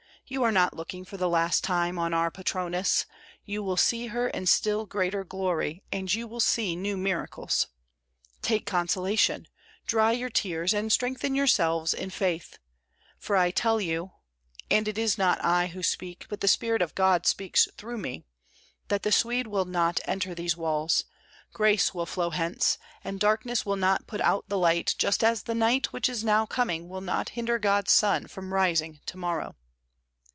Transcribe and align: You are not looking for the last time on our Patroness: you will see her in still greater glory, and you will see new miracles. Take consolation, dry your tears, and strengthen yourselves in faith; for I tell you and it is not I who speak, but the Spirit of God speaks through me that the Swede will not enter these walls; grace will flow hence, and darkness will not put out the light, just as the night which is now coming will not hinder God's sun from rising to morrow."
You 0.27 0.43
are 0.43 0.51
not 0.53 0.73
looking 0.73 1.03
for 1.03 1.17
the 1.17 1.27
last 1.27 1.61
time 1.61 1.99
on 1.99 2.13
our 2.13 2.31
Patroness: 2.31 3.05
you 3.43 3.61
will 3.61 3.75
see 3.75 4.07
her 4.07 4.29
in 4.29 4.45
still 4.45 4.85
greater 4.85 5.25
glory, 5.25 5.83
and 5.91 6.13
you 6.13 6.25
will 6.25 6.39
see 6.39 6.73
new 6.73 6.95
miracles. 6.95 7.67
Take 8.41 8.65
consolation, 8.65 9.49
dry 9.85 10.13
your 10.13 10.29
tears, 10.29 10.73
and 10.73 10.89
strengthen 10.89 11.35
yourselves 11.35 11.93
in 11.93 12.11
faith; 12.11 12.59
for 13.17 13.35
I 13.35 13.51
tell 13.51 13.81
you 13.81 14.11
and 14.69 14.87
it 14.87 14.97
is 14.97 15.17
not 15.17 15.43
I 15.43 15.67
who 15.67 15.83
speak, 15.83 16.27
but 16.29 16.39
the 16.39 16.47
Spirit 16.47 16.81
of 16.81 16.95
God 16.95 17.25
speaks 17.25 17.67
through 17.77 17.97
me 17.97 18.23
that 18.87 19.03
the 19.03 19.11
Swede 19.11 19.47
will 19.47 19.65
not 19.65 19.99
enter 20.05 20.33
these 20.33 20.55
walls; 20.55 21.03
grace 21.51 21.93
will 21.93 22.05
flow 22.05 22.29
hence, 22.29 22.77
and 23.03 23.19
darkness 23.19 23.65
will 23.65 23.75
not 23.75 24.07
put 24.07 24.21
out 24.21 24.47
the 24.47 24.57
light, 24.57 24.95
just 24.97 25.25
as 25.25 25.43
the 25.43 25.53
night 25.55 25.91
which 25.91 26.07
is 26.07 26.23
now 26.23 26.45
coming 26.45 26.87
will 26.87 27.01
not 27.01 27.29
hinder 27.29 27.59
God's 27.59 27.91
sun 27.91 28.27
from 28.27 28.53
rising 28.53 29.01
to 29.07 29.17
morrow." 29.17 29.57